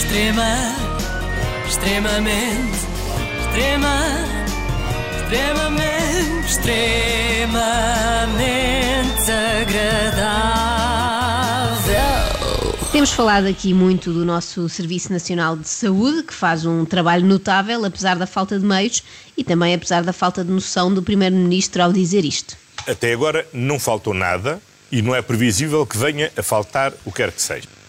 [0.00, 0.56] Extrema,
[1.68, 2.78] extremamente,
[3.38, 4.00] extrema,
[5.20, 7.60] extremamente, extremamente
[9.60, 10.80] agradável.
[12.90, 17.84] Temos falado aqui muito do nosso Serviço Nacional de Saúde, que faz um trabalho notável,
[17.84, 19.04] apesar da falta de meios
[19.36, 22.56] e também apesar da falta de noção do Primeiro-Ministro ao dizer isto.
[22.88, 27.18] Até agora não faltou nada e não é previsível que venha a faltar o que
[27.18, 27.79] quer que seja.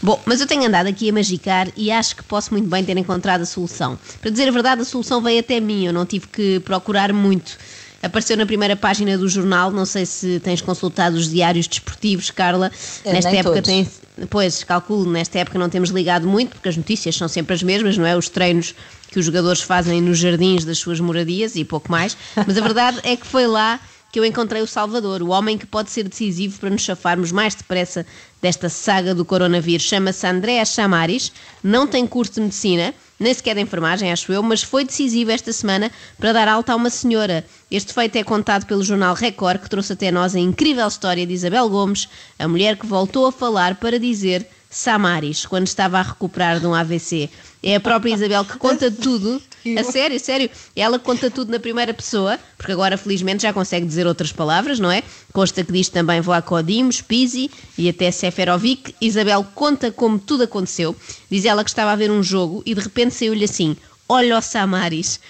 [0.00, 2.96] Bom, mas eu tenho andado aqui a magicar e acho que posso muito bem ter
[2.96, 3.98] encontrado a solução.
[4.20, 7.56] Para dizer a verdade, a solução veio até mim, eu não tive que procurar muito.
[8.00, 12.70] Apareceu na primeira página do jornal, não sei se tens consultado os diários desportivos, Carla.
[13.04, 13.68] É, nesta época todos.
[13.68, 13.88] tem.
[14.30, 17.98] Pois, calculo, nesta época não temos ligado muito, porque as notícias são sempre as mesmas,
[17.98, 18.16] não é?
[18.16, 18.72] Os treinos
[19.10, 22.16] que os jogadores fazem nos jardins das suas moradias e pouco mais.
[22.36, 23.80] Mas a verdade é que foi lá
[24.10, 27.54] que eu encontrei o Salvador, o homem que pode ser decisivo para nos chafarmos mais
[27.54, 28.06] depressa
[28.40, 29.86] desta saga do coronavírus.
[29.86, 34.62] Chama-se André Chamaris, não tem curso de medicina, nem sequer de enfermagem, acho eu, mas
[34.62, 37.44] foi decisivo esta semana para dar alta a uma senhora.
[37.70, 41.34] Este feito é contado pelo jornal Record, que trouxe até nós a incrível história de
[41.34, 46.60] Isabel Gomes, a mulher que voltou a falar para dizer Samaris, quando estava a recuperar
[46.60, 47.30] de um AVC.
[47.62, 49.40] É a própria Isabel que conta tudo.
[49.76, 50.48] A sério, sério.
[50.76, 54.90] Ela conta tudo na primeira pessoa, porque agora felizmente já consegue dizer outras palavras, não
[54.90, 55.02] é?
[55.32, 58.94] Consta que diz também Vlacodimos, Pisi e até Seferovic.
[59.00, 60.94] Isabel conta como tudo aconteceu.
[61.30, 63.76] Diz ela que estava a ver um jogo e de repente saiu-lhe assim:
[64.08, 65.20] Olha o Samaris.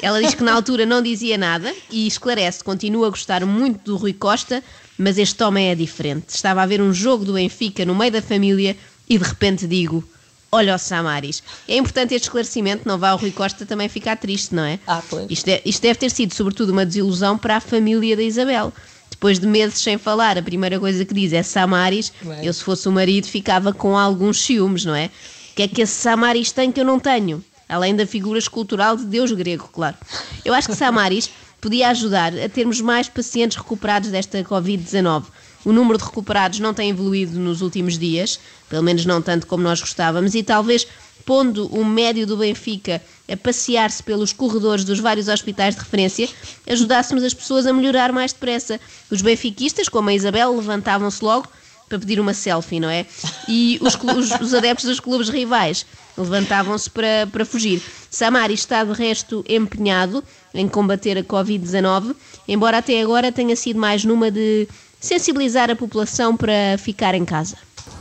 [0.00, 3.96] Ela diz que na altura não dizia nada e esclarece, continua a gostar muito do
[3.96, 4.64] Rui Costa,
[5.02, 6.30] mas este homem é diferente.
[6.30, 8.76] Estava a ver um jogo do Benfica no meio da família
[9.08, 10.02] e de repente digo:
[10.50, 11.42] Olha o Samaris.
[11.68, 14.78] É importante este esclarecimento, não vá o Rui Costa também ficar triste, não é?
[14.86, 15.26] Ah, pois.
[15.30, 18.72] Isto, é- isto deve ter sido, sobretudo, uma desilusão para a família da Isabel.
[19.10, 22.12] Depois de meses sem falar, a primeira coisa que diz é Samaris.
[22.22, 22.44] Bem.
[22.44, 25.06] Eu, se fosse o marido, ficava com alguns ciúmes, não é?
[25.06, 27.42] O que é que esse Samaris tem que eu não tenho?
[27.68, 29.96] Além da figura escultural de Deus grego, claro.
[30.44, 31.30] Eu acho que Samaris
[31.62, 35.26] podia ajudar a termos mais pacientes recuperados desta Covid-19.
[35.64, 39.62] O número de recuperados não tem evoluído nos últimos dias, pelo menos não tanto como
[39.62, 40.88] nós gostávamos, e talvez
[41.24, 46.28] pondo o médio do Benfica a passear-se pelos corredores dos vários hospitais de referência,
[46.66, 48.80] ajudássemos as pessoas a melhorar mais depressa.
[49.08, 51.46] Os benfiquistas, como a Isabel, levantavam-se logo
[51.92, 53.04] para pedir uma selfie, não é?
[53.46, 55.84] E os, os- os adeptos dos clubes rivais
[56.16, 57.82] levantavam-se para, para fugir.
[58.10, 62.14] Samari está de resto empenhado em combater a Covid-19,
[62.48, 64.66] embora até agora tenha sido mais numa de
[64.98, 67.56] sensibilizar a população para ficar em casa.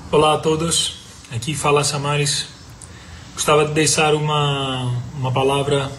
[0.10, 0.96] Olá a todos,
[1.36, 2.46] aqui fala Samaris.
[3.34, 5.92] Gostava de deixar uma, uma palavra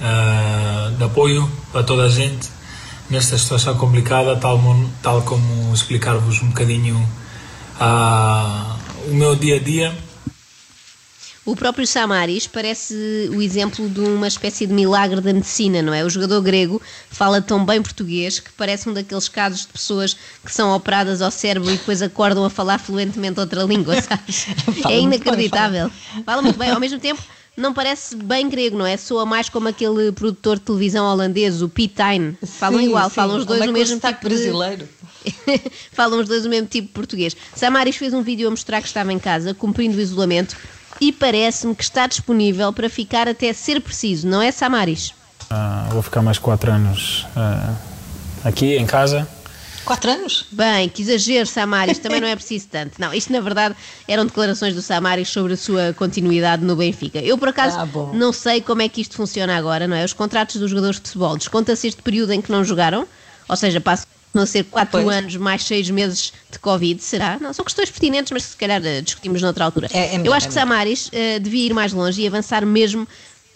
[0.00, 2.48] ah, de apoio para toda a gente
[3.10, 4.60] nesta situação complicada, tal,
[5.02, 7.06] tal como explicar-vos um bocadinho
[7.78, 8.76] ah,
[9.08, 9.94] o meu dia a dia.
[11.44, 16.04] O próprio Samaris parece o exemplo de uma espécie de milagre da medicina, não é?
[16.04, 20.52] O jogador grego fala tão bem português que parece um daqueles casos de pessoas que
[20.52, 24.46] são operadas ao cérebro e depois acordam a falar fluentemente outra língua, sabes?
[24.84, 25.88] É bem, inacreditável.
[26.24, 27.22] Fala muito bem, ao mesmo tempo
[27.56, 28.96] não parece bem grego, não é?
[28.96, 32.36] Soa mais como aquele produtor de televisão holandês, o Pete Tyne.
[32.44, 33.14] Falam Sim, igual, sim.
[33.14, 34.34] falam os dois Como é o mesmo tipo de...
[34.34, 34.88] brasileiro.
[35.90, 37.36] Falam os dois o mesmo tipo de português.
[37.54, 40.56] Samaris fez um vídeo a mostrar que estava em casa, cumprindo o isolamento,
[41.00, 45.12] e parece-me que está disponível para ficar até ser preciso, não é, Samaris?
[45.50, 47.74] Ah, vou ficar mais quatro anos ah,
[48.44, 49.28] aqui em casa.
[49.86, 50.46] Quatro anos?
[50.50, 53.00] Bem, que exagero, Samaris, também não é preciso tanto.
[53.00, 53.74] Não, isto na verdade
[54.08, 57.18] eram declarações do Samaris sobre a sua continuidade no Benfica.
[57.20, 60.04] Eu, por acaso, Ah, não sei como é que isto funciona agora, não é?
[60.04, 63.06] Os contratos dos jogadores de futebol, desconta-se este período em que não jogaram,
[63.48, 65.16] ou seja, passam a ser quatro Pois.
[65.16, 67.38] anos mais seis meses de Covid, será?
[67.40, 69.88] Não, são questões pertinentes, mas se calhar eh, discutimos noutra altura.
[69.92, 70.54] É- é melhor, Eu acho é que.
[70.54, 73.06] Samaris eh, devia ir mais longe e avançar mesmo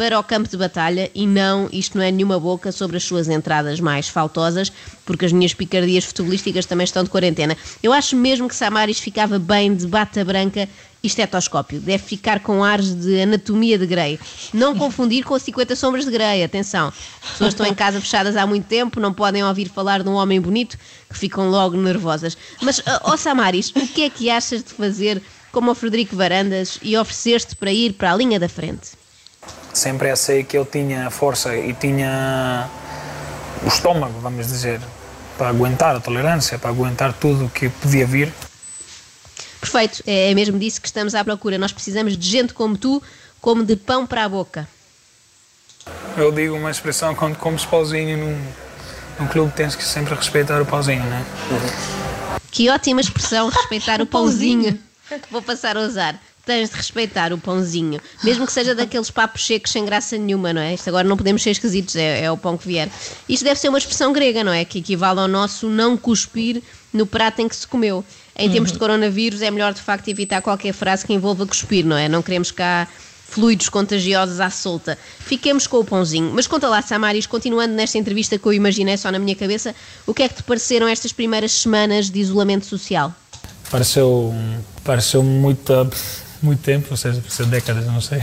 [0.00, 3.28] para o campo de batalha e não, isto não é nenhuma boca sobre as suas
[3.28, 4.72] entradas mais faltosas,
[5.04, 7.54] porque as minhas picardias futebolísticas também estão de quarentena.
[7.82, 10.66] Eu acho mesmo que Samaris ficava bem de bata branca
[11.02, 11.78] e estetoscópio.
[11.80, 14.18] Deve ficar com ares de anatomia de Grey.
[14.54, 16.88] Não confundir com 50 sombras de Grey, atenção.
[17.22, 20.14] As pessoas estão em casa fechadas há muito tempo, não podem ouvir falar de um
[20.14, 20.78] homem bonito,
[21.10, 22.38] que ficam logo nervosas.
[22.62, 25.20] Mas, ó Samaris, o que é que achas de fazer
[25.52, 28.98] como o Frederico Varandas e oferecer-te para ir para a linha da frente?
[29.72, 32.68] Sempre achei que eu tinha força e tinha
[33.62, 34.80] o estômago, vamos dizer,
[35.38, 38.32] para aguentar a tolerância, para aguentar tudo o que podia vir.
[39.60, 41.58] Perfeito, é mesmo disso que estamos à procura.
[41.58, 43.02] Nós precisamos de gente como tu,
[43.40, 44.68] como de pão para a boca.
[46.16, 48.52] Eu digo uma expressão quando comes pauzinho num,
[49.20, 51.24] num clube tens que sempre respeitar o pauzinho, né?
[52.50, 54.78] Que ótima expressão, respeitar o pãozinho.
[55.30, 56.20] Vou passar a usar.
[56.44, 60.60] Tens de respeitar o pãozinho, mesmo que seja daqueles papos secos sem graça nenhuma, não
[60.60, 60.74] é?
[60.74, 62.88] Isto agora não podemos ser esquisitos, é, é o pão que vier.
[63.28, 64.64] Isto deve ser uma expressão grega, não é?
[64.64, 68.04] Que equivale ao nosso não cuspir no prato em que se comeu.
[68.36, 71.96] Em tempos de coronavírus é melhor de facto evitar qualquer frase que envolva cuspir, não
[71.96, 72.08] é?
[72.08, 72.88] Não queremos cá
[73.30, 74.98] fluidos contagiosos à solta.
[75.20, 76.32] Fiquemos com o pãozinho.
[76.34, 79.74] Mas conta lá, Samaris, continuando nesta entrevista que eu imaginei só na minha cabeça,
[80.06, 83.14] o que é que te pareceram estas primeiras semanas de isolamento social?
[83.70, 84.34] Pareceu,
[84.82, 85.72] pareceu muito,
[86.44, 88.22] muito tempo, ou seja, pareceu décadas, não sei.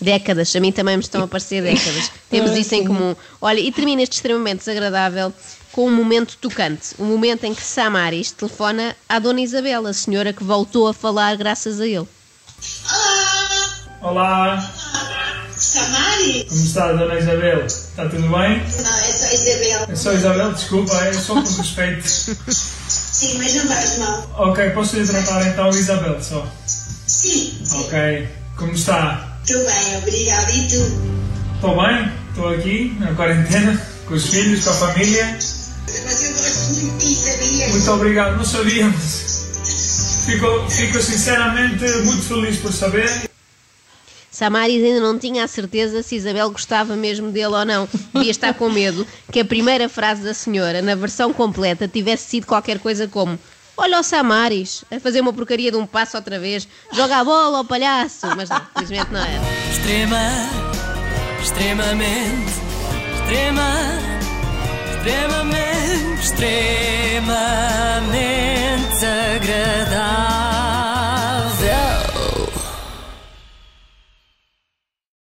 [0.00, 2.10] Décadas, a mim também me estão a parecer décadas.
[2.30, 3.14] Temos isso em comum.
[3.40, 5.32] Olha, e termina este extremamente desagradável
[5.72, 6.94] com um momento tocante.
[6.98, 11.36] Um momento em que Samaris telefona à Dona Isabel, a senhora que voltou a falar
[11.36, 12.08] graças a ele.
[14.00, 14.58] Olá,
[15.54, 16.46] Samari?
[16.48, 17.66] como está, Dona Isabel?
[17.66, 18.30] Está tudo bem?
[18.30, 19.86] Não, é só Isabel.
[19.88, 22.36] É só Isabel, desculpa, é só por respeito.
[23.12, 24.30] Sim, mas não faz mal.
[24.38, 26.46] Ok, posso lhe tratar então Isabel só?
[26.66, 27.80] Sim, sim.
[27.80, 29.38] Ok, como está?
[29.44, 30.52] Estou bem, obrigada.
[30.52, 31.20] E tu?
[31.56, 35.38] Estou bem, estou aqui na quarentena, com os filhos, com a família.
[36.04, 37.70] Mas eu gosto muito de ti, sabias?
[37.70, 39.30] Muito obrigado, não sabíamos.
[40.24, 43.28] Fico, fico sinceramente muito feliz por saber.
[44.40, 47.86] Samaris ainda não tinha a certeza se Isabel gostava mesmo dele ou não.
[48.14, 52.46] Devia estar com medo que a primeira frase da senhora, na versão completa, tivesse sido
[52.46, 53.38] qualquer coisa como
[53.76, 56.66] Olha o Samaris, a fazer uma porcaria de um passo outra vez.
[56.90, 58.28] Joga a bola ao palhaço.
[58.34, 59.42] Mas não, felizmente não era.
[59.70, 60.18] Extrema,
[61.42, 62.52] extremamente,
[63.20, 63.74] extrema,
[64.96, 66.79] extremamente, extrema.